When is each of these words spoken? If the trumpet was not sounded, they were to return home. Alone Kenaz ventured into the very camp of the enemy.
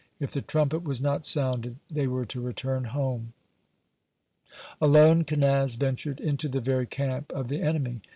If 0.19 0.31
the 0.31 0.41
trumpet 0.41 0.83
was 0.83 0.99
not 0.99 1.27
sounded, 1.27 1.75
they 1.87 2.07
were 2.07 2.25
to 2.25 2.41
return 2.41 2.85
home. 2.85 3.33
Alone 4.81 5.23
Kenaz 5.25 5.75
ventured 5.77 6.19
into 6.19 6.47
the 6.49 6.59
very 6.59 6.87
camp 6.87 7.31
of 7.33 7.49
the 7.49 7.61
enemy. 7.61 8.01